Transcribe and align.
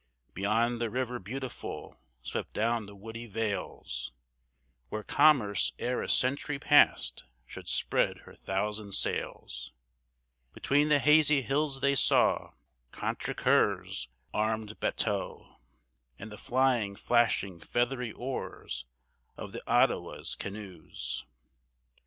Beyond, 0.33 0.81
the 0.81 0.89
River 0.89 1.19
Beautiful 1.19 2.01
swept 2.23 2.53
down 2.53 2.87
the 2.87 2.95
woody 2.95 3.27
vales, 3.27 4.13
Where 4.89 5.03
Commerce, 5.03 5.73
ere 5.77 6.01
a 6.01 6.09
century 6.09 6.57
passed, 6.57 7.25
should 7.45 7.67
spread 7.67 8.21
her 8.21 8.33
thousand 8.33 8.93
sails; 8.93 9.73
Between 10.53 10.89
the 10.89 10.97
hazy 10.97 11.43
hills 11.43 11.81
they 11.81 11.93
saw 11.93 12.53
Contrecoeur's 12.91 14.09
armed 14.33 14.79
batteaux, 14.79 15.59
And 16.17 16.31
the 16.31 16.37
flying, 16.39 16.95
flashing, 16.95 17.59
feathery 17.59 18.11
oars 18.11 18.85
of 19.37 19.51
the 19.51 19.61
Ottawa's 19.71 20.33
canoes. 20.33 21.27